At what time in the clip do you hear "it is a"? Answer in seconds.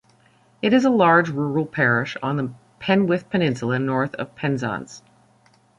0.63-0.89